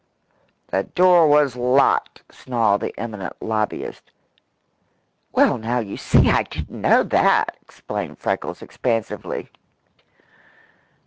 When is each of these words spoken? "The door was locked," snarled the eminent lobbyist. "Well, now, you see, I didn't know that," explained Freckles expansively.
"The 0.69 0.81
door 0.85 1.27
was 1.27 1.55
locked," 1.55 2.23
snarled 2.31 2.81
the 2.81 2.99
eminent 2.99 3.39
lobbyist. 3.39 4.09
"Well, 5.31 5.59
now, 5.59 5.77
you 5.77 5.95
see, 5.95 6.27
I 6.31 6.41
didn't 6.41 6.81
know 6.81 7.03
that," 7.03 7.55
explained 7.61 8.17
Freckles 8.17 8.63
expansively. 8.63 9.51